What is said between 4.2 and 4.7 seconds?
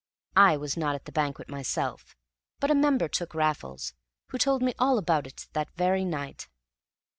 who told